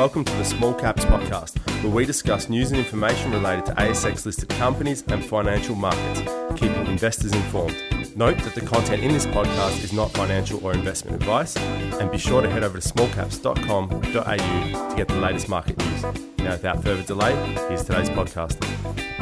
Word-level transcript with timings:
Welcome 0.00 0.24
to 0.24 0.32
the 0.36 0.44
Small 0.44 0.72
Caps 0.72 1.04
Podcast, 1.04 1.58
where 1.82 1.92
we 1.92 2.06
discuss 2.06 2.48
news 2.48 2.70
and 2.70 2.80
information 2.80 3.32
related 3.32 3.66
to 3.66 3.74
ASX 3.74 4.24
listed 4.24 4.48
companies 4.48 5.04
and 5.08 5.22
financial 5.22 5.74
markets, 5.74 6.20
keeping 6.58 6.86
investors 6.86 7.34
informed. 7.34 7.76
Note 8.16 8.38
that 8.38 8.54
the 8.54 8.62
content 8.62 9.02
in 9.02 9.12
this 9.12 9.26
podcast 9.26 9.84
is 9.84 9.92
not 9.92 10.10
financial 10.12 10.64
or 10.64 10.72
investment 10.72 11.20
advice, 11.20 11.54
and 11.58 12.10
be 12.10 12.16
sure 12.16 12.40
to 12.40 12.48
head 12.48 12.64
over 12.64 12.80
to 12.80 12.88
smallcaps.com.au 12.88 14.88
to 14.88 14.96
get 14.96 15.06
the 15.06 15.16
latest 15.16 15.50
market 15.50 15.76
news. 15.76 16.02
Now, 16.38 16.52
without 16.52 16.82
further 16.82 17.02
delay, 17.02 17.34
here's 17.68 17.84
today's 17.84 18.08
podcast. 18.08 19.19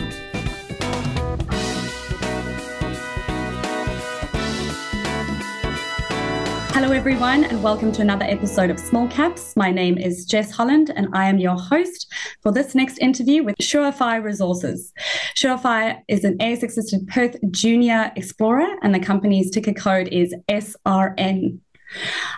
Hello, 6.80 6.92
everyone, 6.92 7.42
and 7.42 7.60
welcome 7.60 7.90
to 7.90 8.02
another 8.02 8.24
episode 8.24 8.70
of 8.70 8.78
Small 8.78 9.08
Caps. 9.08 9.56
My 9.56 9.72
name 9.72 9.98
is 9.98 10.24
Jess 10.24 10.52
Holland, 10.52 10.92
and 10.94 11.08
I 11.12 11.28
am 11.28 11.38
your 11.38 11.56
host 11.56 12.06
for 12.40 12.52
this 12.52 12.72
next 12.72 12.98
interview 12.98 13.42
with 13.42 13.56
Surefire 13.56 14.22
Resources. 14.22 14.92
Surefire 15.34 16.00
is 16.06 16.22
an 16.22 16.38
ASX 16.38 16.76
listed 16.76 17.08
Perth 17.08 17.34
junior 17.50 18.12
explorer, 18.14 18.76
and 18.82 18.94
the 18.94 19.00
company's 19.00 19.50
ticker 19.50 19.72
code 19.72 20.06
is 20.12 20.32
SRN. 20.48 21.58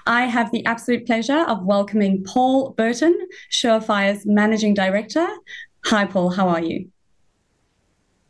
I 0.06 0.22
have 0.24 0.50
the 0.52 0.64
absolute 0.64 1.04
pleasure 1.04 1.44
of 1.46 1.62
welcoming 1.62 2.24
Paul 2.24 2.70
Burton, 2.70 3.14
Surefire's 3.52 4.24
Managing 4.24 4.72
Director. 4.72 5.28
Hi, 5.84 6.06
Paul, 6.06 6.30
how 6.30 6.48
are 6.48 6.62
you? 6.62 6.88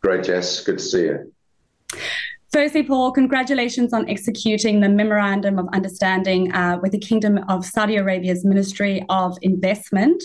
Great, 0.00 0.24
Jess. 0.24 0.64
Good 0.64 0.78
to 0.78 0.84
see 0.84 1.02
you. 1.05 1.33
Firstly, 2.52 2.82
Paul, 2.82 3.12
congratulations 3.12 3.92
on 3.92 4.09
executing 4.10 4.80
the 4.80 4.88
Memorandum 4.88 5.56
of 5.56 5.68
Understanding 5.72 6.52
uh, 6.52 6.80
with 6.82 6.91
the 6.91 6.98
Kingdom 6.98 7.38
of 7.48 7.64
Saudi 7.64 7.95
Arabia's 7.95 8.45
Ministry 8.45 9.04
of 9.08 9.38
Investment. 9.42 10.20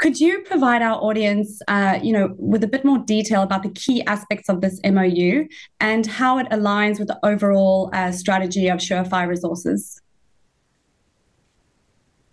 Could 0.00 0.20
you 0.20 0.42
provide 0.42 0.82
our 0.82 1.02
audience, 1.02 1.62
uh, 1.66 1.98
you 2.02 2.12
know, 2.12 2.34
with 2.36 2.62
a 2.62 2.66
bit 2.66 2.84
more 2.84 2.98
detail 2.98 3.42
about 3.42 3.62
the 3.62 3.70
key 3.70 4.04
aspects 4.04 4.50
of 4.50 4.60
this 4.60 4.78
MOU 4.84 5.46
and 5.80 6.04
how 6.04 6.36
it 6.36 6.46
aligns 6.50 6.98
with 6.98 7.08
the 7.08 7.18
overall 7.24 7.88
uh, 7.94 8.12
strategy 8.12 8.68
of 8.68 8.80
Surefire 8.80 9.26
Resources? 9.26 10.02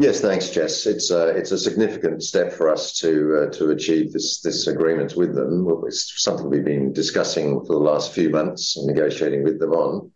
Yes, 0.02 0.20
thanks, 0.20 0.50
Jess. 0.50 0.88
It's 0.88 1.12
a, 1.12 1.28
it's 1.28 1.52
a 1.52 1.58
significant 1.60 2.24
step 2.24 2.52
for 2.54 2.72
us 2.74 2.98
to 3.02 3.44
uh, 3.44 3.52
to 3.58 3.70
achieve 3.70 4.12
this 4.12 4.42
this 4.42 4.66
agreement 4.66 5.16
with 5.16 5.36
them. 5.36 5.68
It's 5.86 6.24
something 6.24 6.50
we've 6.50 6.66
been 6.66 6.92
discussing 6.92 7.64
for 7.64 7.74
the 7.74 7.86
last 7.92 8.12
few 8.12 8.32
months 8.32 8.78
and 8.78 8.88
negotiating 8.88 9.44
with 9.44 9.60
them 9.60 9.74
on. 9.74 10.12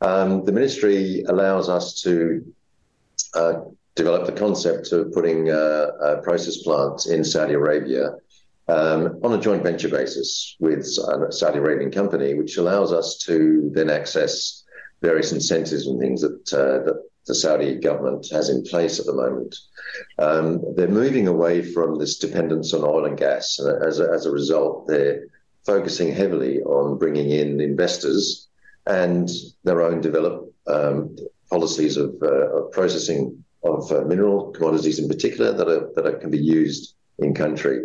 Um, 0.00 0.46
the 0.46 0.52
ministry 0.52 1.22
allows 1.28 1.68
us 1.68 2.00
to 2.00 2.42
uh, 3.34 3.54
develop 3.94 4.24
the 4.24 4.32
concept 4.32 4.90
of 4.92 5.12
putting 5.12 5.50
uh, 5.50 5.88
a 6.02 6.22
process 6.22 6.56
plant 6.62 7.04
in 7.04 7.22
Saudi 7.22 7.52
Arabia 7.52 8.12
um, 8.68 9.20
on 9.22 9.34
a 9.34 9.38
joint 9.38 9.62
venture 9.62 9.90
basis 9.90 10.56
with 10.60 10.86
a 10.86 11.30
Saudi 11.30 11.58
Arabian 11.58 11.90
company, 11.90 12.32
which 12.32 12.56
allows 12.56 12.90
us 12.90 13.18
to 13.26 13.70
then 13.74 13.90
access 13.90 14.64
various 15.02 15.32
incentives 15.32 15.86
and 15.86 16.00
things 16.00 16.22
that 16.22 16.52
uh, 16.54 16.84
that 16.86 17.09
the 17.26 17.34
Saudi 17.34 17.74
government 17.76 18.26
has 18.32 18.48
in 18.48 18.62
place 18.62 18.98
at 18.98 19.06
the 19.06 19.12
moment. 19.12 19.54
Um, 20.18 20.74
they're 20.74 20.88
moving 20.88 21.28
away 21.28 21.62
from 21.62 21.98
this 21.98 22.18
dependence 22.18 22.72
on 22.72 22.84
oil 22.84 23.04
and 23.04 23.16
gas. 23.16 23.58
And 23.58 23.84
as 23.84 24.00
a, 24.00 24.10
as 24.10 24.26
a 24.26 24.30
result, 24.30 24.86
they're 24.86 25.26
focusing 25.64 26.12
heavily 26.12 26.60
on 26.62 26.98
bringing 26.98 27.30
in 27.30 27.60
investors 27.60 28.48
and 28.86 29.28
their 29.64 29.82
own 29.82 30.00
developed 30.00 30.52
um, 30.66 31.16
policies 31.50 31.96
of, 31.96 32.14
uh, 32.22 32.56
of, 32.56 32.72
processing 32.72 33.44
of 33.62 33.90
uh, 33.92 34.00
mineral 34.02 34.50
commodities 34.52 34.98
in 34.98 35.08
particular 35.08 35.52
that, 35.52 35.68
are, 35.68 35.90
that 35.94 36.06
are, 36.06 36.18
can 36.18 36.30
be 36.30 36.38
used 36.38 36.94
in 37.18 37.34
country. 37.34 37.84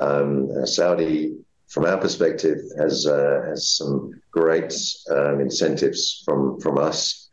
Um, 0.00 0.66
Saudi, 0.66 1.36
from 1.68 1.84
our 1.86 1.98
perspective, 1.98 2.58
has, 2.78 3.06
uh, 3.06 3.42
has 3.46 3.68
some 3.70 4.12
great 4.30 4.72
um, 5.10 5.40
incentives 5.40 6.22
from, 6.24 6.60
from 6.60 6.78
us 6.78 7.23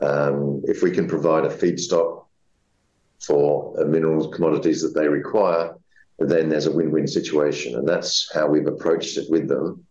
um, 0.00 0.62
if 0.64 0.82
we 0.82 0.90
can 0.90 1.08
provide 1.08 1.44
a 1.44 1.48
feedstock 1.48 2.24
for 3.20 3.80
uh, 3.80 3.84
minerals 3.84 4.34
commodities 4.34 4.82
that 4.82 4.94
they 4.94 5.08
require, 5.08 5.76
then 6.18 6.48
there's 6.48 6.66
a 6.66 6.72
win-win 6.72 7.06
situation, 7.06 7.76
and 7.76 7.86
that's 7.86 8.30
how 8.32 8.46
we've 8.46 8.66
approached 8.66 9.16
it 9.18 9.30
with 9.30 9.48
them. 9.48 9.84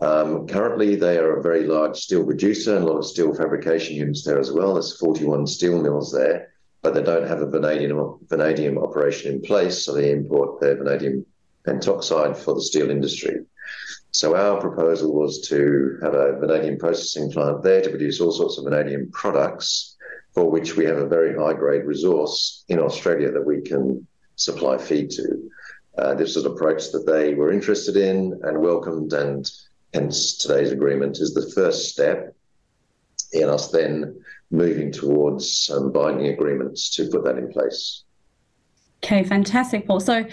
Um, 0.00 0.46
currently, 0.46 0.94
they 0.94 1.18
are 1.18 1.38
a 1.38 1.42
very 1.42 1.64
large 1.64 1.96
steel 1.96 2.24
producer 2.24 2.76
and 2.76 2.84
a 2.84 2.86
lot 2.86 2.98
of 2.98 3.06
steel 3.06 3.34
fabrication 3.34 3.96
units 3.96 4.24
there 4.24 4.38
as 4.38 4.52
well. 4.52 4.74
There's 4.74 4.98
41 4.98 5.46
steel 5.46 5.80
mills 5.80 6.12
there, 6.12 6.52
but 6.82 6.94
they 6.94 7.02
don't 7.02 7.26
have 7.26 7.40
a 7.40 7.50
vanadium 7.50 8.18
vanadium 8.28 8.78
operation 8.78 9.32
in 9.32 9.40
place, 9.40 9.84
so 9.84 9.94
they 9.94 10.12
import 10.12 10.60
their 10.60 10.76
vanadium 10.76 11.24
pentoxide 11.66 12.36
for 12.36 12.54
the 12.54 12.62
steel 12.62 12.90
industry. 12.90 13.40
So 14.12 14.36
our 14.36 14.60
proposal 14.60 15.12
was 15.12 15.46
to 15.48 15.98
have 16.02 16.14
a 16.14 16.38
vanadium 16.38 16.78
processing 16.78 17.30
plant 17.30 17.62
there 17.62 17.82
to 17.82 17.90
produce 17.90 18.20
all 18.20 18.32
sorts 18.32 18.56
of 18.56 18.64
vanadium 18.64 19.10
products 19.12 19.96
for 20.32 20.50
which 20.50 20.76
we 20.76 20.84
have 20.84 20.98
a 20.98 21.08
very 21.08 21.36
high 21.36 21.54
grade 21.54 21.84
resource 21.84 22.64
in 22.68 22.78
Australia 22.78 23.30
that 23.32 23.46
we 23.46 23.60
can 23.60 24.06
supply 24.36 24.78
feed 24.78 25.10
to. 25.10 25.50
Uh, 25.98 26.14
this 26.14 26.36
was 26.36 26.44
an 26.44 26.52
approach 26.52 26.92
that 26.92 27.06
they 27.06 27.34
were 27.34 27.50
interested 27.50 27.96
in 27.96 28.38
and 28.42 28.60
welcomed, 28.60 29.12
and 29.14 29.50
hence 29.94 30.36
today's 30.36 30.72
agreement 30.72 31.18
is 31.18 31.32
the 31.32 31.50
first 31.52 31.88
step 31.88 32.34
in 33.32 33.48
us 33.48 33.70
then 33.70 34.20
moving 34.50 34.92
towards 34.92 35.50
some 35.50 35.90
binding 35.90 36.28
agreements 36.28 36.94
to 36.96 37.08
put 37.08 37.24
that 37.24 37.38
in 37.38 37.50
place. 37.50 38.04
Okay, 39.06 39.22
fantastic, 39.22 39.86
Paul. 39.86 40.00
So 40.00 40.26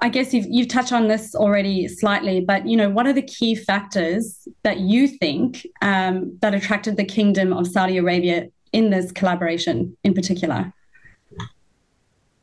I 0.00 0.08
guess 0.08 0.32
you've, 0.32 0.46
you've 0.48 0.68
touched 0.68 0.90
on 0.90 1.06
this 1.06 1.34
already 1.34 1.86
slightly, 1.86 2.40
but 2.40 2.66
you 2.66 2.74
know, 2.74 2.88
what 2.88 3.06
are 3.06 3.12
the 3.12 3.20
key 3.20 3.54
factors 3.54 4.48
that 4.62 4.80
you 4.80 5.06
think 5.06 5.66
um, 5.82 6.34
that 6.40 6.54
attracted 6.54 6.96
the 6.96 7.04
Kingdom 7.04 7.52
of 7.52 7.66
Saudi 7.66 7.98
Arabia 7.98 8.46
in 8.72 8.88
this 8.88 9.12
collaboration 9.12 9.94
in 10.02 10.14
particular? 10.14 10.72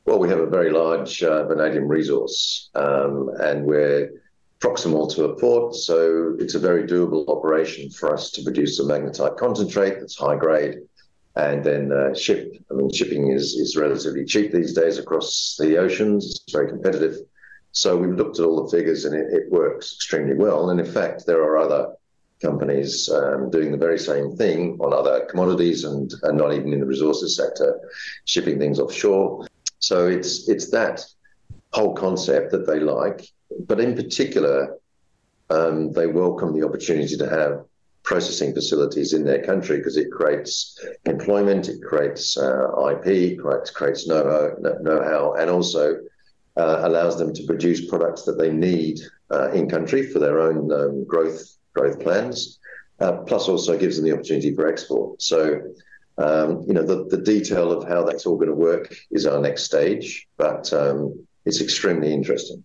Well, 0.06 0.20
we 0.20 0.30
have 0.30 0.38
a 0.38 0.46
very 0.46 0.70
large 0.70 1.24
uh, 1.24 1.48
vanadium 1.48 1.88
resource, 1.88 2.70
um, 2.76 3.32
and 3.40 3.66
we're 3.66 4.12
proximal 4.60 5.12
to 5.16 5.24
a 5.24 5.36
port, 5.40 5.74
so 5.74 6.36
it's 6.38 6.54
a 6.54 6.60
very 6.60 6.84
doable 6.84 7.28
operation 7.28 7.90
for 7.90 8.14
us 8.14 8.30
to 8.32 8.44
produce 8.44 8.80
a 8.80 8.84
magnetite 8.84 9.38
concentrate 9.38 10.00
that's 10.00 10.16
high 10.16 10.36
grade 10.36 10.76
and 11.36 11.64
then 11.64 11.92
uh, 11.92 12.14
ship. 12.14 12.54
I 12.70 12.76
mean, 12.76 12.92
shipping 12.92 13.32
is, 13.32 13.54
is 13.54 13.76
relatively 13.76 14.26
cheap 14.26 14.52
these 14.52 14.74
days 14.74 14.98
across 15.00 15.58
the 15.60 15.78
oceans. 15.78 16.42
It's 16.44 16.54
very 16.54 16.70
competitive. 16.70 17.18
So 17.72 17.98
we've 17.98 18.16
looked 18.16 18.40
at 18.40 18.46
all 18.46 18.64
the 18.64 18.78
figures 18.78 19.06
and 19.06 19.16
it, 19.16 19.34
it 19.34 19.52
works 19.52 19.96
extremely 19.96 20.36
well. 20.36 20.70
And 20.70 20.80
in 20.80 20.86
fact, 20.86 21.26
there 21.26 21.42
are 21.42 21.58
other 21.58 21.94
companies 22.40 23.10
um, 23.10 23.50
doing 23.50 23.72
the 23.72 23.78
very 23.78 23.98
same 23.98 24.36
thing 24.36 24.78
on 24.80 24.94
other 24.94 25.26
commodities 25.26 25.86
and, 25.86 26.14
and 26.24 26.38
not 26.38 26.54
even 26.54 26.74
in 26.74 26.82
the 26.82 26.86
resources 26.86 27.36
sector, 27.36 27.80
shipping 28.26 28.60
things 28.60 28.80
offshore. 28.80 29.48
So 29.80 30.08
it's 30.08 30.48
it's 30.48 30.70
that 30.70 31.04
whole 31.72 31.96
concept 31.96 32.52
that 32.52 32.68
they 32.68 32.80
like, 32.80 33.26
but 33.68 33.80
in 33.80 33.96
particular, 33.96 34.78
um, 35.50 35.92
they 35.94 36.08
welcome 36.08 36.54
the 36.54 36.66
opportunity 36.66 37.18
to 37.18 37.30
have 37.30 37.66
processing 38.04 38.54
facilities 38.54 39.14
in 39.14 39.24
their 39.24 39.44
country 39.44 39.78
because 39.78 39.98
it 39.98 40.12
creates 40.12 40.78
employment, 41.06 41.70
it 41.70 41.82
creates 41.82 42.38
uh, 42.38 42.68
IP, 42.90 43.40
creates, 43.40 43.72
creates 43.72 44.08
know-how, 44.08 44.52
know-how, 44.82 45.34
and 45.34 45.50
also 45.50 45.96
uh, 46.58 46.82
allows 46.84 47.18
them 47.18 47.34
to 47.34 47.46
produce 47.46 47.90
products 47.90 48.24
that 48.24 48.38
they 48.38 48.52
need 48.52 49.00
uh, 49.32 49.52
in 49.52 49.70
country 49.70 50.06
for 50.06 50.20
their 50.20 50.40
own 50.40 50.72
um, 50.72 51.06
growth 51.06 51.42
growth 51.74 52.00
plans. 52.00 52.60
Uh, 53.00 53.14
plus, 53.24 53.50
also 53.50 53.78
gives 53.78 53.98
them 53.98 54.06
the 54.06 54.14
opportunity 54.14 54.54
for 54.54 54.68
export. 54.68 55.20
So, 55.22 55.60
um, 56.20 56.64
you 56.68 56.74
know, 56.74 56.84
the, 56.84 57.06
the 57.06 57.18
detail 57.18 57.72
of 57.72 57.88
how 57.88 58.04
that's 58.04 58.26
all 58.26 58.36
going 58.36 58.50
to 58.50 58.56
work 58.56 58.96
is 59.10 59.26
our 59.26 59.42
next 59.42 59.64
stage, 59.64 60.28
but 60.38 60.72
um, 60.72 61.26
it's 61.44 61.60
extremely 61.60 62.14
interesting. 62.14 62.64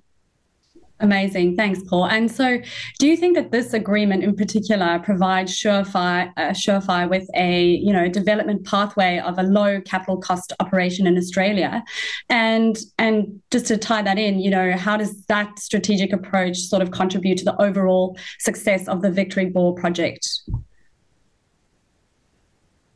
Amazing. 1.00 1.56
Thanks, 1.56 1.80
Paul. 1.84 2.06
And 2.06 2.30
so, 2.30 2.60
do 2.98 3.06
you 3.06 3.16
think 3.16 3.36
that 3.36 3.52
this 3.52 3.72
agreement 3.72 4.24
in 4.24 4.34
particular 4.34 4.98
provides 4.98 5.52
Surefire, 5.52 6.32
uh, 6.36 6.50
Surefire 6.50 7.08
with 7.08 7.28
a 7.36 7.62
you 7.62 7.92
know 7.92 8.08
development 8.08 8.66
pathway 8.66 9.20
of 9.20 9.38
a 9.38 9.44
low 9.44 9.80
capital 9.80 10.16
cost 10.16 10.52
operation 10.58 11.06
in 11.06 11.16
Australia? 11.16 11.84
And 12.28 12.76
and 12.98 13.40
just 13.52 13.66
to 13.66 13.76
tie 13.76 14.02
that 14.02 14.18
in, 14.18 14.40
you 14.40 14.50
know, 14.50 14.76
how 14.76 14.96
does 14.96 15.24
that 15.26 15.58
strategic 15.60 16.12
approach 16.12 16.58
sort 16.58 16.82
of 16.82 16.90
contribute 16.90 17.38
to 17.38 17.44
the 17.44 17.60
overall 17.62 18.18
success 18.40 18.88
of 18.88 19.00
the 19.02 19.10
Victory 19.10 19.46
Bore 19.46 19.74
project? 19.76 20.28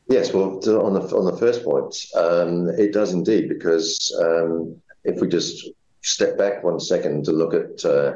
Yes, 0.09 0.33
well, 0.35 0.57
on 0.57 0.95
the 0.95 1.17
on 1.17 1.25
the 1.25 1.37
first 1.39 1.65
point, 1.65 1.97
um, 2.17 2.69
it 2.71 2.93
does 2.93 3.13
indeed 3.13 3.49
because 3.49 4.13
um, 4.21 4.77
if 5.05 5.21
we 5.21 5.29
just 5.29 5.71
step 6.03 6.37
back 6.37 6.63
one 6.63 6.81
second 6.81 7.25
to 7.25 7.33
look 7.33 7.55
at 7.55 7.85
uh, 7.85 8.15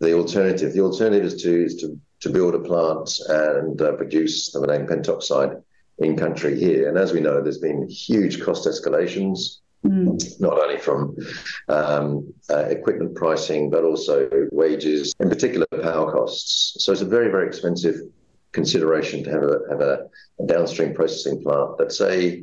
the 0.00 0.12
alternative. 0.14 0.72
The 0.72 0.80
alternative 0.80 1.24
is 1.24 1.42
to 1.42 1.64
is 1.64 1.76
to, 1.76 1.98
to 2.20 2.30
build 2.30 2.54
a 2.54 2.58
plant 2.58 3.18
and 3.28 3.80
uh, 3.80 3.92
produce 3.92 4.50
the 4.50 4.60
vanadium 4.60 4.88
pentoxide 4.88 5.62
in 5.98 6.16
country 6.16 6.58
here. 6.58 6.88
And 6.88 6.98
as 6.98 7.12
we 7.12 7.20
know, 7.20 7.42
there's 7.42 7.58
been 7.58 7.88
huge 7.88 8.42
cost 8.42 8.66
escalations 8.66 9.58
Mm. 9.86 10.40
Not 10.40 10.58
only 10.58 10.78
from 10.78 11.16
um, 11.68 12.32
uh, 12.50 12.64
equipment 12.64 13.14
pricing, 13.14 13.70
but 13.70 13.84
also 13.84 14.28
wages, 14.52 15.14
in 15.20 15.28
particular 15.28 15.66
power 15.82 16.10
costs. 16.12 16.76
So 16.84 16.92
it's 16.92 17.02
a 17.02 17.06
very, 17.06 17.30
very 17.30 17.46
expensive 17.46 17.96
consideration 18.52 19.22
to 19.24 19.30
have 19.30 19.42
a, 19.42 19.58
have 19.70 19.80
a, 19.80 20.06
a 20.40 20.46
downstream 20.46 20.94
processing 20.94 21.42
plant 21.42 21.78
that's 21.78 22.00
a 22.00 22.42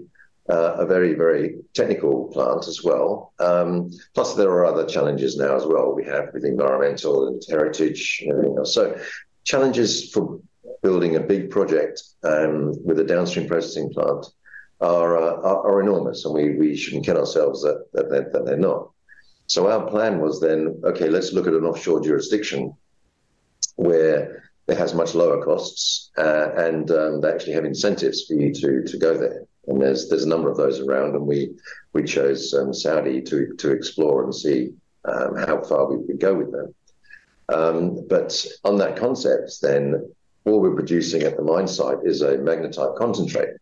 uh, 0.49 0.75
a 0.77 0.85
very, 0.85 1.13
very 1.13 1.55
technical 1.73 2.29
plant 2.33 2.67
as 2.67 2.83
well. 2.83 3.33
Um, 3.39 3.91
plus, 4.13 4.35
there 4.35 4.49
are 4.49 4.65
other 4.65 4.85
challenges 4.85 5.37
now 5.37 5.55
as 5.55 5.65
well. 5.65 5.93
We 5.93 6.05
have 6.05 6.29
with 6.33 6.43
environmental 6.43 7.27
and 7.27 7.41
heritage 7.49 8.19
and 8.21 8.31
everything 8.31 8.57
else. 8.57 8.73
So, 8.73 8.99
challenges 9.45 10.11
for 10.11 10.39
building 10.81 11.15
a 11.15 11.19
big 11.19 11.49
project 11.49 12.03
um, 12.23 12.73
with 12.83 12.99
a 12.99 13.03
downstream 13.03 13.47
processing 13.47 13.89
plant 13.93 14.25
are, 14.81 15.17
uh, 15.17 15.35
are, 15.41 15.67
are, 15.67 15.81
enormous, 15.81 16.25
and 16.25 16.33
we, 16.33 16.55
we 16.57 16.75
shouldn't 16.75 17.05
kid 17.05 17.15
ourselves 17.15 17.61
that, 17.61 17.85
that, 17.93 18.09
they're, 18.09 18.29
that 18.33 18.45
they're 18.45 18.57
not. 18.57 18.89
So 19.47 19.69
our 19.69 19.89
plan 19.89 20.19
was 20.19 20.41
then, 20.41 20.81
okay, 20.83 21.09
let's 21.09 21.31
look 21.31 21.47
at 21.47 21.53
an 21.53 21.63
offshore 21.63 22.01
jurisdiction 22.01 22.73
where 23.75 24.43
it 24.67 24.77
has 24.77 24.93
much 24.93 25.15
lower 25.15 25.43
costs 25.43 26.11
uh, 26.17 26.49
and 26.55 26.89
um, 26.91 27.21
they 27.21 27.31
actually 27.31 27.53
have 27.53 27.65
incentives 27.65 28.25
for 28.25 28.35
you 28.35 28.53
to 28.53 28.83
to 28.83 28.97
go 28.97 29.17
there. 29.17 29.45
And 29.67 29.81
there's 29.81 30.09
there's 30.09 30.25
a 30.25 30.29
number 30.29 30.49
of 30.49 30.57
those 30.57 30.79
around, 30.79 31.15
and 31.15 31.25
we 31.25 31.55
we 31.93 32.03
chose 32.03 32.53
um, 32.53 32.73
Saudi 32.73 33.21
to 33.21 33.53
to 33.55 33.71
explore 33.71 34.23
and 34.23 34.35
see 34.35 34.73
um, 35.05 35.35
how 35.35 35.61
far 35.61 35.91
we 35.91 36.05
could 36.05 36.19
go 36.19 36.33
with 36.33 36.51
them. 36.51 36.73
Um, 37.49 38.07
but 38.07 38.45
on 38.63 38.77
that 38.77 38.97
concept, 38.97 39.61
then 39.61 40.11
all 40.45 40.59
we're 40.59 40.75
producing 40.75 41.23
at 41.23 41.37
the 41.37 41.43
mine 41.43 41.67
site 41.67 41.99
is 42.03 42.21
a 42.21 42.37
magnetite 42.37 42.97
concentrate. 42.97 43.55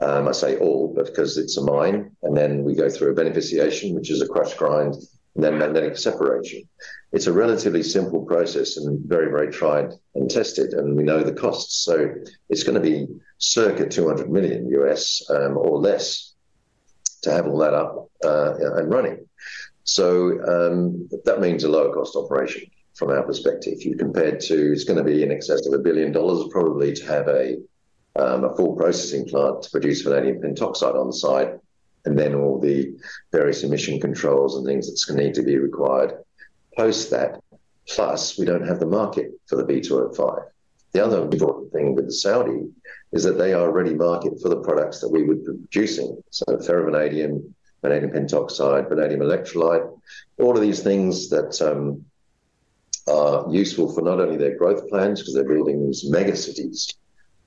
Um, 0.00 0.28
I 0.28 0.32
say 0.32 0.58
all, 0.58 0.92
but 0.94 1.06
because 1.06 1.38
it's 1.38 1.56
a 1.56 1.62
mine, 1.62 2.14
and 2.22 2.36
then 2.36 2.62
we 2.62 2.74
go 2.74 2.90
through 2.90 3.12
a 3.12 3.14
beneficiation, 3.14 3.94
which 3.94 4.10
is 4.10 4.20
a 4.20 4.28
crush 4.28 4.54
grind, 4.54 4.94
then 5.44 5.58
magnetic 5.58 5.96
separation. 5.96 6.62
It's 7.12 7.26
a 7.26 7.32
relatively 7.32 7.82
simple 7.82 8.24
process 8.24 8.76
and 8.76 9.00
very, 9.06 9.30
very 9.30 9.52
tried 9.52 9.92
and 10.14 10.30
tested, 10.30 10.72
and 10.72 10.96
we 10.96 11.02
know 11.02 11.22
the 11.22 11.32
costs. 11.32 11.84
So 11.84 12.14
it's 12.48 12.62
going 12.62 12.74
to 12.74 12.80
be 12.80 13.06
circa 13.38 13.88
200 13.88 14.30
million 14.30 14.68
US 14.70 15.22
um, 15.30 15.56
or 15.56 15.78
less 15.78 16.34
to 17.22 17.30
have 17.30 17.46
all 17.46 17.58
that 17.58 17.74
up 17.74 18.10
uh, 18.24 18.54
and 18.78 18.90
running. 18.90 19.26
So 19.84 20.30
um, 20.46 21.08
that 21.24 21.40
means 21.40 21.64
a 21.64 21.68
lower 21.68 21.92
cost 21.92 22.16
operation 22.16 22.64
from 22.94 23.10
our 23.10 23.22
perspective. 23.22 23.82
You 23.82 23.96
compared 23.96 24.40
to, 24.40 24.72
it's 24.72 24.84
going 24.84 24.98
to 24.98 25.04
be 25.04 25.22
in 25.22 25.30
excess 25.30 25.66
of 25.66 25.74
a 25.74 25.78
billion 25.78 26.12
dollars 26.12 26.48
probably 26.50 26.92
to 26.94 27.06
have 27.06 27.28
a 27.28 27.58
um, 28.18 28.44
a 28.44 28.56
full 28.56 28.74
processing 28.74 29.26
plant 29.26 29.62
to 29.62 29.70
produce 29.70 30.00
vanadium 30.00 30.40
pentoxide 30.40 30.94
on 30.94 31.12
site, 31.12 31.58
and 32.06 32.18
then 32.18 32.34
all 32.34 32.58
the 32.58 32.96
various 33.32 33.62
emission 33.62 34.00
controls 34.00 34.56
and 34.56 34.64
things 34.64 34.88
that's 34.88 35.04
going 35.04 35.18
to 35.18 35.26
need 35.26 35.34
to 35.34 35.42
be 35.42 35.58
required 35.58 36.14
post 36.76 37.10
that. 37.10 37.40
Plus, 37.88 38.36
we 38.36 38.44
don't 38.44 38.66
have 38.66 38.80
the 38.80 38.86
market 38.86 39.30
for 39.46 39.56
the 39.56 39.64
V2O5. 39.64 40.44
The 40.92 41.04
other 41.04 41.22
important 41.22 41.72
thing 41.72 41.94
with 41.94 42.06
the 42.06 42.12
Saudi 42.12 42.68
is 43.12 43.22
that 43.22 43.38
they 43.38 43.52
are 43.52 43.70
ready 43.70 43.94
market 43.94 44.40
for 44.40 44.48
the 44.48 44.60
products 44.60 45.00
that 45.00 45.08
we 45.08 45.22
would 45.22 45.44
be 45.44 45.52
producing. 45.52 46.20
So 46.30 46.44
ferrovanadium, 46.56 47.52
vanadium 47.82 48.12
pentoxide, 48.12 48.88
vanadium 48.88 49.20
electrolyte, 49.20 49.98
all 50.38 50.56
of 50.56 50.62
these 50.62 50.82
things 50.82 51.28
that 51.30 51.60
um, 51.62 52.04
are 53.06 53.46
useful 53.50 53.92
for 53.92 54.02
not 54.02 54.20
only 54.20 54.36
their 54.36 54.56
growth 54.56 54.88
plans 54.88 55.20
because 55.20 55.34
they're 55.34 55.44
building 55.44 55.86
these 55.86 56.08
mega 56.10 56.34
cities 56.34 56.92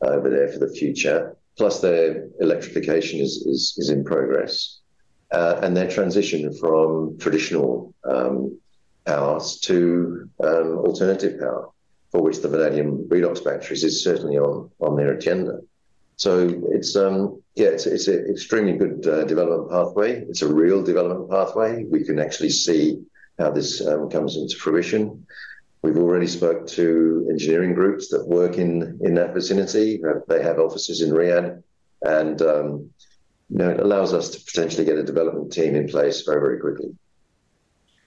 over 0.02 0.30
there 0.30 0.48
for 0.48 0.60
the 0.60 0.74
future. 0.74 1.36
Plus, 1.60 1.82
their 1.82 2.30
electrification 2.40 3.20
is 3.20 3.46
is, 3.46 3.76
is 3.78 3.90
in 3.90 4.06
progress, 4.06 4.80
uh, 5.32 5.60
and 5.62 5.76
their 5.76 5.90
transition 5.90 6.54
from 6.54 7.18
traditional 7.20 7.94
um, 8.06 8.58
powers 9.06 9.60
to 9.60 10.30
um, 10.42 10.78
alternative 10.88 11.38
power, 11.38 11.68
for 12.12 12.22
which 12.22 12.42
the 12.42 12.48
vanadium 12.48 13.10
redox 13.10 13.44
batteries 13.44 13.84
is 13.84 14.02
certainly 14.02 14.38
on 14.38 14.72
on 14.80 14.96
their 14.96 15.12
agenda. 15.12 15.60
So 16.16 16.32
it's 16.72 16.96
um, 16.96 17.42
yeah, 17.56 17.72
it's 17.76 17.86
it's 17.86 18.08
an 18.08 18.28
extremely 18.32 18.78
good 18.78 19.06
uh, 19.06 19.26
development 19.26 19.70
pathway. 19.70 20.12
It's 20.30 20.44
a 20.44 20.54
real 20.62 20.82
development 20.82 21.30
pathway. 21.30 21.84
We 21.84 22.06
can 22.06 22.20
actually 22.20 22.52
see 22.52 23.04
how 23.38 23.52
this 23.52 23.86
um, 23.86 24.10
comes 24.10 24.38
into 24.38 24.56
fruition. 24.56 25.26
We've 25.82 25.98
already 25.98 26.28
spoke 26.28 26.68
to 26.68 27.28
engineering 27.30 27.74
groups 27.74 28.10
that 28.10 28.28
work 28.28 28.58
in, 28.58 29.00
in 29.02 29.16
that 29.16 29.34
vicinity. 29.34 30.02
They 30.28 30.44
have 30.44 30.60
offices 30.60 31.02
in 31.02 31.12
Riyadh, 31.12 31.64
and 32.02 32.42
um, 32.42 32.90
you 33.50 33.58
know, 33.58 33.70
it 33.70 33.80
allows 33.80 34.14
us 34.14 34.30
to 34.32 34.44
potentially 34.44 34.86
get 34.86 34.98
a 34.98 35.04
development 35.04 35.54
team 35.54 35.76
in 35.76 35.88
place 35.88 36.22
very, 36.22 36.42
very 36.42 36.60
quickly. 36.60 36.96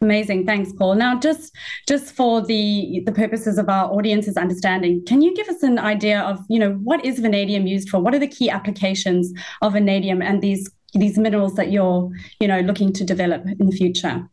Amazing, 0.03 0.47
thanks, 0.47 0.73
Paul. 0.73 0.97
Now, 0.97 1.19
just 1.19 1.55
just 1.89 2.13
for 2.13 2.43
the 2.43 3.03
the 3.07 3.13
purposes 3.13 3.57
of 3.57 3.69
our 3.69 3.91
audience's 3.91 4.37
understanding, 4.37 5.05
can 5.07 5.23
you 5.23 5.33
give 5.35 5.49
us 5.49 5.63
an 5.63 5.79
idea 5.79 6.21
of 6.21 6.41
you 6.49 6.59
know 6.59 6.73
what 6.83 7.05
is 7.05 7.21
vanadium 7.21 7.69
used 7.69 7.89
for? 7.89 8.01
What 8.01 8.13
are 8.13 8.19
the 8.19 8.27
key 8.27 8.51
applications 8.51 9.33
of 9.63 9.75
vanadium 9.75 10.21
and 10.21 10.43
these 10.43 10.69
these 10.93 11.19
minerals 11.19 11.55
that 11.55 11.71
you're 11.71 12.11
you 12.41 12.49
know 12.49 12.61
looking 12.61 12.93
to 12.95 13.05
develop 13.05 13.47
in 13.47 13.67
the 13.67 13.77
future? 13.77 14.29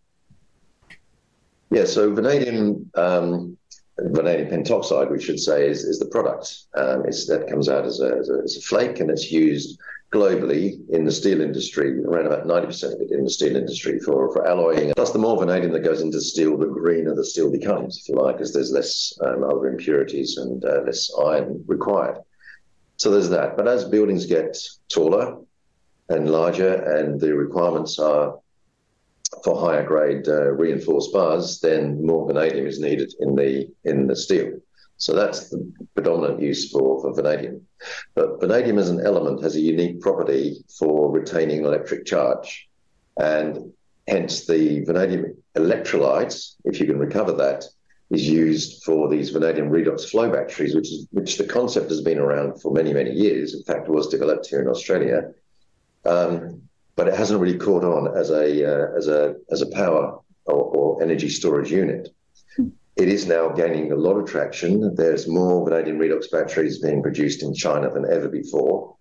Yeah, 1.71 1.85
so 1.85 2.13
vanadium, 2.13 2.89
um, 2.95 3.57
vanadium 3.97 4.49
pentoxide, 4.49 5.11
we 5.11 5.21
should 5.21 5.39
say, 5.39 5.67
is, 5.67 5.83
is 5.83 5.99
the 5.99 6.07
product. 6.07 6.65
Um, 6.75 7.05
it's, 7.05 7.27
that 7.27 7.47
comes 7.47 7.69
out 7.69 7.85
as 7.85 7.99
a, 7.99 8.17
as, 8.17 8.29
a, 8.29 8.41
as 8.43 8.57
a 8.57 8.61
flake 8.61 8.99
and 8.99 9.09
it's 9.09 9.31
used 9.31 9.79
globally 10.11 10.79
in 10.89 11.05
the 11.05 11.11
steel 11.11 11.41
industry, 11.41 12.03
around 12.03 12.25
about 12.25 12.47
90% 12.47 12.95
of 12.95 13.01
it 13.01 13.11
in 13.11 13.23
the 13.23 13.29
steel 13.29 13.55
industry 13.55 13.99
for, 13.99 14.33
for 14.33 14.43
alloying. 14.47 14.91
Plus, 14.95 15.11
the 15.11 15.19
more 15.19 15.37
vanadium 15.37 15.71
that 15.73 15.81
goes 15.81 16.01
into 16.01 16.19
steel, 16.19 16.57
the 16.57 16.65
greener 16.65 17.13
the 17.13 17.23
steel 17.23 17.51
becomes, 17.51 17.99
if 17.99 18.09
you 18.09 18.15
like, 18.15 18.41
as 18.41 18.51
there's 18.51 18.71
less 18.71 19.13
um, 19.23 19.43
other 19.43 19.67
impurities 19.67 20.37
and 20.37 20.65
uh, 20.65 20.81
less 20.85 21.11
iron 21.23 21.63
required. 21.67 22.17
So 22.97 23.11
there's 23.11 23.29
that. 23.29 23.55
But 23.55 23.67
as 23.67 23.85
buildings 23.85 24.25
get 24.25 24.57
taller 24.89 25.37
and 26.09 26.31
larger 26.31 26.73
and 26.73 27.19
the 27.19 27.35
requirements 27.35 27.99
are 27.99 28.39
for 29.43 29.59
higher 29.59 29.85
grade 29.85 30.27
uh, 30.27 30.51
reinforced 30.51 31.13
bars, 31.13 31.59
then 31.59 32.05
more 32.05 32.25
vanadium 32.27 32.65
is 32.67 32.79
needed 32.79 33.13
in 33.19 33.35
the 33.35 33.71
in 33.85 34.07
the 34.07 34.15
steel. 34.15 34.59
So 34.97 35.13
that's 35.13 35.49
the 35.49 35.71
predominant 35.93 36.41
use 36.41 36.71
for, 36.71 37.01
for 37.01 37.13
vanadium. 37.13 37.65
But 38.15 38.41
vanadium 38.41 38.77
as 38.77 38.89
an 38.89 39.05
element 39.05 39.41
has 39.43 39.55
a 39.55 39.61
unique 39.61 40.01
property 40.01 40.65
for 40.77 41.09
retaining 41.09 41.63
electric 41.63 42.05
charge. 42.05 42.67
And 43.17 43.71
hence 44.09 44.45
the 44.45 44.83
vanadium 44.83 45.37
electrolytes, 45.55 46.55
if 46.65 46.81
you 46.81 46.85
can 46.85 46.99
recover 46.99 47.31
that, 47.33 47.63
is 48.11 48.27
used 48.27 48.83
for 48.83 49.07
these 49.07 49.29
vanadium 49.29 49.69
redox 49.69 50.09
flow 50.09 50.29
batteries, 50.29 50.75
which 50.75 50.91
is 50.91 51.07
which 51.11 51.37
the 51.37 51.45
concept 51.45 51.89
has 51.89 52.01
been 52.01 52.19
around 52.19 52.61
for 52.61 52.73
many, 52.73 52.91
many 52.91 53.11
years. 53.11 53.53
In 53.53 53.63
fact, 53.63 53.87
was 53.87 54.07
developed 54.07 54.47
here 54.47 54.59
in 54.59 54.67
Australia. 54.67 55.31
Um, 56.05 56.68
but 56.99 57.07
it 57.07 57.15
hasn't 57.15 57.39
really 57.39 57.57
caught 57.57 57.85
on 57.85 58.13
as 58.17 58.29
a 58.29 58.47
uh, 58.73 58.97
as 58.97 59.07
a 59.07 59.33
as 59.51 59.61
a 59.61 59.71
power 59.71 60.19
or, 60.43 60.63
or, 60.75 61.01
energy 61.01 61.29
storage 61.29 61.71
unit. 61.71 62.09
It 62.97 63.07
is 63.07 63.25
now 63.25 63.47
gaining 63.47 63.93
a 63.93 63.95
lot 63.95 64.17
of 64.17 64.29
traction. 64.29 64.93
There's 64.95 65.25
more 65.25 65.63
vanadium 65.63 65.97
redox 65.97 66.29
batteries 66.29 66.79
being 66.79 67.01
produced 67.01 67.41
in 67.41 67.53
China 67.53 67.89
than 67.89 68.03
ever 68.11 68.27
before. 68.27 68.97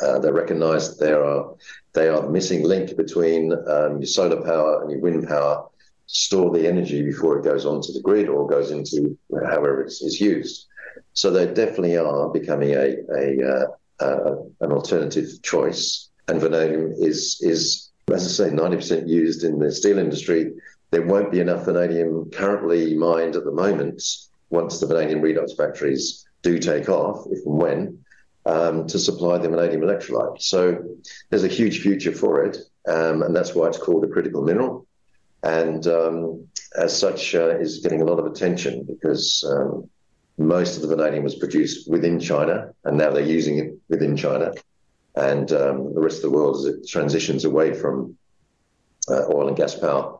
Uh, 0.00 0.20
they 0.20 0.30
recognise 0.30 0.84
that 0.88 1.04
there 1.04 1.24
are 1.24 1.56
they 1.94 2.06
are 2.06 2.22
the 2.22 2.30
missing 2.30 2.62
link 2.62 2.96
between 2.96 3.54
um, 3.54 3.98
your 3.98 4.06
solar 4.06 4.40
power 4.44 4.80
and 4.82 4.92
your 4.92 5.00
wind 5.00 5.26
power 5.26 5.66
store 6.06 6.52
the 6.52 6.68
energy 6.68 7.02
before 7.02 7.40
it 7.40 7.44
goes 7.44 7.66
onto 7.66 7.92
the 7.92 8.02
grid 8.02 8.28
or 8.28 8.46
goes 8.46 8.70
into 8.70 9.18
however 9.48 9.82
it's, 9.82 10.00
it's 10.00 10.20
used. 10.20 10.68
So 11.14 11.32
they 11.32 11.46
definitely 11.46 11.96
are 11.96 12.28
becoming 12.28 12.70
a, 12.70 12.98
a 13.24 13.26
uh, 13.54 13.66
uh, 13.98 14.36
an 14.60 14.70
alternative 14.70 15.42
choice 15.42 16.09
and 16.30 16.40
vanadium 16.40 16.92
is 16.96 17.38
is 17.42 17.90
as 18.12 18.40
I 18.40 18.48
say, 18.48 18.50
90% 18.50 19.08
used 19.08 19.44
in 19.44 19.58
the 19.58 19.70
steel 19.70 19.98
industry. 19.98 20.52
There 20.90 21.06
won't 21.06 21.30
be 21.30 21.40
enough 21.40 21.64
vanadium 21.64 22.30
currently 22.30 22.94
mined 22.96 23.36
at 23.36 23.44
the 23.44 23.52
moment 23.52 24.02
once 24.50 24.80
the 24.80 24.86
vanadium 24.86 25.20
redox 25.20 25.56
batteries 25.56 26.26
do 26.42 26.58
take 26.58 26.88
off, 26.88 27.26
if 27.30 27.44
and 27.46 27.56
when, 27.56 28.04
um, 28.46 28.86
to 28.88 28.98
supply 28.98 29.38
the 29.38 29.48
vanadium 29.48 29.82
electrolyte. 29.82 30.42
So 30.42 30.82
there's 31.28 31.44
a 31.44 31.48
huge 31.48 31.82
future 31.82 32.12
for 32.12 32.44
it, 32.44 32.58
um, 32.88 33.22
and 33.22 33.36
that's 33.36 33.54
why 33.54 33.68
it's 33.68 33.78
called 33.78 34.04
a 34.04 34.08
critical 34.08 34.42
mineral. 34.42 34.86
And 35.42 35.86
um, 35.86 36.46
as 36.76 36.96
such, 36.96 37.34
uh, 37.34 37.58
is 37.58 37.78
getting 37.78 38.02
a 38.02 38.04
lot 38.04 38.18
of 38.18 38.26
attention 38.26 38.84
because 38.84 39.44
um, 39.48 39.88
most 40.36 40.76
of 40.76 40.82
the 40.82 40.94
vanadium 40.96 41.22
was 41.22 41.36
produced 41.36 41.88
within 41.88 42.18
China, 42.18 42.72
and 42.84 42.98
now 42.98 43.10
they're 43.10 43.22
using 43.22 43.58
it 43.58 43.74
within 43.88 44.16
China 44.16 44.52
and 45.16 45.50
um, 45.52 45.94
the 45.94 46.00
rest 46.00 46.16
of 46.16 46.22
the 46.22 46.30
world 46.30 46.56
as 46.56 46.64
it 46.66 46.88
transitions 46.88 47.44
away 47.44 47.74
from 47.74 48.16
uh, 49.08 49.24
oil 49.32 49.48
and 49.48 49.56
gas 49.56 49.74
power. 49.74 50.18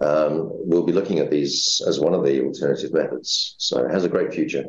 Um, 0.00 0.50
we'll 0.50 0.82
be 0.82 0.92
looking 0.92 1.20
at 1.20 1.30
these 1.30 1.80
as 1.86 2.00
one 2.00 2.12
of 2.12 2.24
the 2.24 2.42
alternative 2.42 2.92
methods. 2.92 3.54
So 3.58 3.84
it 3.84 3.92
has 3.92 4.04
a 4.04 4.08
great 4.08 4.34
future. 4.34 4.64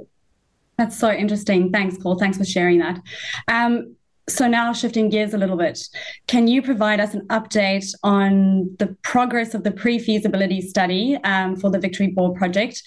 That's 0.77 0.97
so 0.97 1.11
interesting. 1.11 1.71
Thanks, 1.71 1.97
Paul. 1.97 2.17
Thanks 2.17 2.37
for 2.37 2.45
sharing 2.45 2.79
that. 2.79 2.99
Um, 3.47 3.95
So 4.29 4.47
now 4.47 4.71
shifting 4.71 5.09
gears 5.09 5.33
a 5.33 5.37
little 5.37 5.57
bit, 5.57 5.85
can 6.27 6.47
you 6.47 6.61
provide 6.61 7.01
us 7.01 7.13
an 7.13 7.27
update 7.27 7.93
on 8.03 8.73
the 8.79 8.95
progress 9.01 9.53
of 9.53 9.65
the 9.65 9.71
pre-feasibility 9.71 10.61
study 10.61 11.17
um, 11.25 11.57
for 11.57 11.69
the 11.69 11.77
Victory 11.77 12.07
Bore 12.07 12.33
project, 12.33 12.81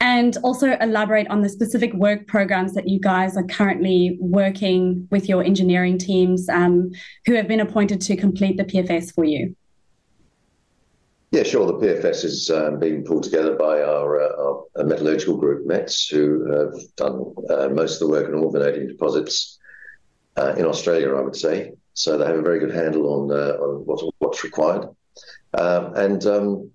and 0.00 0.38
also 0.38 0.78
elaborate 0.78 1.28
on 1.28 1.42
the 1.42 1.48
specific 1.50 1.92
work 1.92 2.26
programs 2.26 2.72
that 2.72 2.88
you 2.88 2.98
guys 2.98 3.36
are 3.36 3.42
currently 3.42 4.16
working 4.18 5.06
with 5.10 5.28
your 5.28 5.42
engineering 5.42 5.98
teams 5.98 6.48
um, 6.48 6.90
who 7.26 7.34
have 7.34 7.48
been 7.48 7.60
appointed 7.60 8.00
to 8.00 8.16
complete 8.16 8.56
the 8.56 8.64
PFS 8.64 9.14
for 9.14 9.24
you? 9.24 9.54
Yeah, 11.32 11.42
sure. 11.42 11.66
The 11.66 11.74
PFS 11.74 12.24
is 12.24 12.50
um, 12.50 12.78
being 12.78 13.04
pulled 13.04 13.24
together 13.24 13.56
by 13.56 13.82
our, 13.82 14.22
uh, 14.22 14.78
our 14.78 14.84
metallurgical 14.84 15.36
group, 15.36 15.66
METS, 15.66 16.08
who 16.08 16.50
have 16.50 16.72
done 16.96 17.34
uh, 17.50 17.68
most 17.68 18.00
of 18.00 18.08
the 18.08 18.14
work 18.14 18.28
on 18.28 18.36
all 18.36 18.50
vanadium 18.50 18.88
deposits 18.88 19.57
uh, 20.38 20.54
in 20.56 20.64
Australia, 20.64 21.14
I 21.14 21.20
would 21.20 21.36
say. 21.36 21.72
So 21.94 22.16
they 22.16 22.26
have 22.26 22.36
a 22.36 22.42
very 22.42 22.60
good 22.60 22.74
handle 22.74 23.06
on, 23.12 23.30
uh, 23.30 23.56
on 23.60 23.84
what, 23.84 24.14
what's 24.18 24.44
required. 24.44 24.88
Um, 25.54 25.94
and 25.94 26.24
um, 26.26 26.70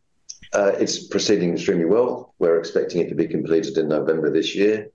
uh, 0.51 0.74
it's 0.77 1.08
proceeding 1.08 1.53
extremely 1.53 1.86
well. 1.86 2.34
We're 2.39 2.60
expecting 2.60 3.01
it 3.01 3.10
to 3.10 3.15
be 3.15 3.27
completed 3.27 3.77
in 3.77 3.88
November 3.88 4.32
this 4.32 4.53
year. 4.53 4.89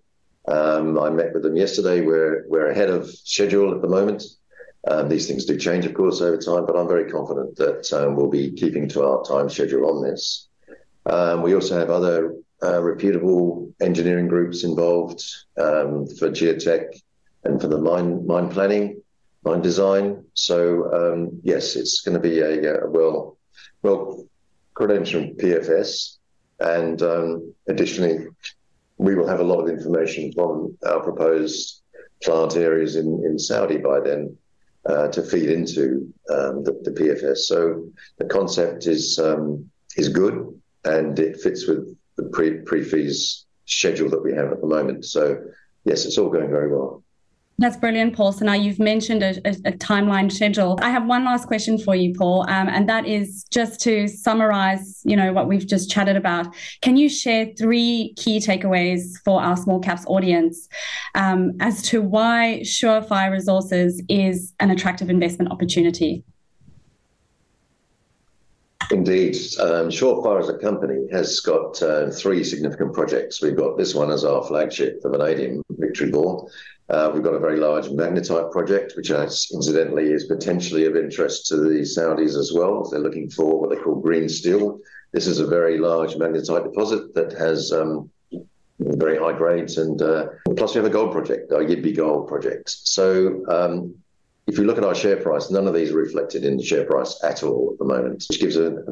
Um, 0.46 0.98
I 0.98 1.10
met 1.10 1.32
with 1.32 1.42
them 1.42 1.56
yesterday. 1.56 2.00
We're, 2.02 2.44
we're 2.48 2.70
ahead 2.70 2.90
of 2.90 3.10
schedule 3.10 3.74
at 3.74 3.82
the 3.82 3.88
moment. 3.88 4.24
Um, 4.86 5.08
these 5.08 5.26
things 5.26 5.44
do 5.44 5.58
change, 5.58 5.84
of 5.86 5.94
course, 5.94 6.20
over 6.20 6.36
time, 6.36 6.64
but 6.64 6.76
I'm 6.76 6.88
very 6.88 7.10
confident 7.10 7.56
that 7.56 7.92
um, 7.92 8.16
we'll 8.16 8.30
be 8.30 8.52
keeping 8.52 8.88
to 8.90 9.04
our 9.04 9.24
time 9.24 9.48
schedule 9.48 9.90
on 9.90 10.02
this. 10.02 10.48
Um, 11.06 11.42
we 11.42 11.54
also 11.54 11.78
have 11.78 11.90
other 11.90 12.36
uh, 12.62 12.82
reputable 12.82 13.72
engineering 13.80 14.28
groups 14.28 14.64
involved 14.64 15.22
um, 15.58 16.06
for 16.18 16.30
geotech 16.30 17.00
and 17.44 17.60
for 17.60 17.68
the 17.68 17.78
mine 17.78 18.26
mine 18.26 18.48
planning, 18.48 19.02
mine 19.44 19.62
design. 19.62 20.24
So 20.34 20.58
um, 20.92 21.40
yes, 21.42 21.76
it's 21.76 22.00
going 22.00 22.14
to 22.14 22.20
be 22.20 22.40
a, 22.40 22.84
a, 22.84 22.90
well 22.90 23.38
well 23.82 24.24
credentialed 24.74 25.40
PFS, 25.40 26.16
and 26.60 27.02
um, 27.02 27.54
additionally, 27.68 28.26
we 28.96 29.14
will 29.14 29.26
have 29.26 29.40
a 29.40 29.44
lot 29.44 29.60
of 29.60 29.68
information 29.68 30.32
from 30.32 30.76
our 30.86 31.00
proposed 31.00 31.82
plant 32.22 32.56
areas 32.56 32.96
in, 32.96 33.22
in 33.24 33.38
Saudi 33.38 33.78
by 33.78 34.00
then 34.00 34.36
uh, 34.86 35.08
to 35.08 35.22
feed 35.22 35.50
into 35.50 36.12
um, 36.30 36.64
the, 36.64 36.78
the, 36.82 36.90
PFS. 36.90 37.38
So 37.38 37.88
the 38.18 38.24
concept 38.24 38.86
is 38.86 39.18
um, 39.18 39.70
is 39.96 40.08
good, 40.08 40.60
and 40.84 41.18
it 41.18 41.40
fits 41.40 41.66
with 41.66 41.96
the 42.16 42.24
pre 42.24 42.60
pre 42.60 42.82
fees 42.82 43.46
schedule 43.66 44.08
that 44.10 44.22
we 44.22 44.32
have 44.32 44.50
at 44.52 44.60
the 44.60 44.66
moment. 44.66 45.04
So 45.04 45.38
yes, 45.84 46.04
it's 46.04 46.18
all 46.18 46.30
going 46.30 46.50
very 46.50 46.70
well. 46.70 47.02
That's 47.60 47.76
brilliant, 47.76 48.14
Paul. 48.14 48.30
So 48.30 48.44
now 48.44 48.52
you've 48.52 48.78
mentioned 48.78 49.24
a, 49.24 49.36
a, 49.44 49.50
a, 49.64 49.72
timeline 49.72 50.30
schedule. 50.30 50.78
I 50.80 50.90
have 50.90 51.06
one 51.06 51.24
last 51.24 51.48
question 51.48 51.76
for 51.76 51.96
you, 51.96 52.14
Paul, 52.14 52.42
um, 52.42 52.68
and 52.68 52.88
that 52.88 53.04
is 53.04 53.44
just 53.50 53.80
to 53.80 54.06
summarize, 54.06 55.00
you 55.04 55.16
know, 55.16 55.32
what 55.32 55.48
we've 55.48 55.66
just 55.66 55.90
chatted 55.90 56.16
about. 56.16 56.54
Can 56.82 56.96
you 56.96 57.08
share 57.08 57.46
three 57.58 58.14
key 58.16 58.38
takeaways 58.38 59.14
for 59.24 59.42
our 59.42 59.56
small 59.56 59.80
caps 59.80 60.04
audience 60.06 60.68
um, 61.16 61.54
as 61.58 61.82
to 61.82 62.00
why 62.00 62.60
Surefire 62.62 63.32
Resources 63.32 64.00
is 64.08 64.54
an 64.60 64.70
attractive 64.70 65.10
investment 65.10 65.50
opportunity? 65.50 66.22
Indeed. 68.92 69.36
Um, 69.60 69.90
Surefire 69.90 70.40
as 70.40 70.48
a 70.48 70.58
company 70.58 71.08
has 71.10 71.40
got 71.40 71.82
uh, 71.82 72.08
three 72.10 72.44
significant 72.44 72.94
projects. 72.94 73.42
We've 73.42 73.56
got 73.56 73.76
this 73.76 73.96
one 73.96 74.12
as 74.12 74.24
our 74.24 74.44
flagship, 74.44 75.02
the 75.02 75.10
vanadium 75.10 75.62
Victory 75.70 76.10
Bore. 76.10 76.48
Uh, 76.90 77.10
we've 77.12 77.22
got 77.22 77.34
a 77.34 77.38
very 77.38 77.58
large 77.58 77.86
magnetite 77.88 78.50
project, 78.50 78.94
which 78.96 79.10
incidentally 79.10 80.10
is 80.10 80.24
potentially 80.24 80.86
of 80.86 80.96
interest 80.96 81.46
to 81.46 81.56
the 81.56 81.80
Saudis 81.80 82.34
as 82.36 82.52
well. 82.54 82.88
They're 82.88 83.00
looking 83.00 83.28
for 83.28 83.60
what 83.60 83.68
they 83.68 83.76
call 83.76 83.96
green 83.96 84.28
steel. 84.28 84.80
This 85.12 85.26
is 85.26 85.38
a 85.38 85.46
very 85.46 85.78
large 85.78 86.14
magnetite 86.14 86.64
deposit 86.64 87.14
that 87.14 87.32
has 87.32 87.72
um, 87.72 88.10
very 88.80 89.18
high 89.18 89.36
grades, 89.36 89.76
and 89.76 90.00
uh, 90.00 90.28
plus 90.56 90.74
we 90.74 90.78
have 90.78 90.86
a 90.86 90.92
gold 90.92 91.12
project, 91.12 91.52
our 91.52 91.62
Yidby 91.62 91.94
Gold 91.94 92.26
project. 92.26 92.70
So 92.70 93.44
um, 93.48 93.94
if 94.46 94.56
you 94.56 94.64
look 94.64 94.78
at 94.78 94.84
our 94.84 94.94
share 94.94 95.16
price, 95.18 95.50
none 95.50 95.66
of 95.66 95.74
these 95.74 95.92
are 95.92 95.96
reflected 95.96 96.44
in 96.44 96.56
the 96.56 96.64
share 96.64 96.86
price 96.86 97.22
at 97.22 97.42
all 97.42 97.70
at 97.72 97.78
the 97.78 97.84
moment, 97.84 98.24
which 98.30 98.40
gives 98.40 98.56
a, 98.56 98.82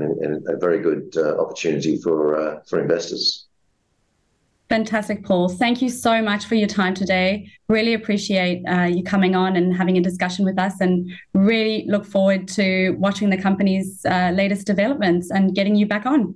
very 0.61 0.81
good 0.81 1.15
uh, 1.17 1.38
opportunity 1.38 1.97
for 1.97 2.62
investors. 2.75 3.46
Fantastic, 4.68 5.25
Paul. 5.25 5.49
Thank 5.49 5.80
you 5.80 5.88
so 5.88 6.20
much 6.20 6.46
for 6.46 6.56
your 6.56 6.66
time 6.66 6.92
today. 6.92 7.49
Really 7.68 7.94
appreciate 7.94 8.64
uh, 8.64 8.82
you 8.82 9.04
coming 9.04 9.37
on 9.37 9.56
and 9.56 9.76
having 9.76 9.96
a 9.96 10.00
discussion 10.00 10.44
with 10.44 10.58
us, 10.58 10.80
and 10.80 11.08
really 11.35 11.85
look 11.88 12.04
forward 12.04 12.49
to 12.49 12.90
watching 12.99 13.30
the 13.30 13.40
company's 13.40 14.04
uh, 14.04 14.32
latest 14.35 14.66
developments 14.66 15.30
and 15.30 15.54
getting 15.54 15.76
you 15.76 15.87
back 15.87 16.04
on. 16.04 16.35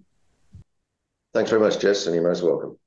Thanks 1.35 1.51
very 1.51 1.61
much, 1.63 1.81
Jess, 1.81 2.07
and 2.07 2.15
you're 2.15 2.25
most 2.25 2.43
welcome. 2.43 2.80